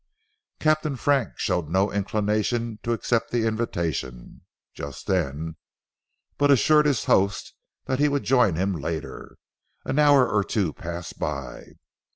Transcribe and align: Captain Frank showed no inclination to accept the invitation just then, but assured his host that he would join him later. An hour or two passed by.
Captain 0.59 0.95
Frank 0.95 1.37
showed 1.37 1.69
no 1.69 1.91
inclination 1.91 2.79
to 2.81 2.91
accept 2.91 3.29
the 3.29 3.45
invitation 3.45 4.41
just 4.73 5.05
then, 5.05 5.57
but 6.39 6.49
assured 6.49 6.87
his 6.87 7.05
host 7.05 7.53
that 7.85 7.99
he 7.99 8.09
would 8.09 8.23
join 8.23 8.55
him 8.55 8.73
later. 8.73 9.37
An 9.85 9.99
hour 9.99 10.27
or 10.27 10.43
two 10.43 10.73
passed 10.73 11.19
by. 11.19 11.73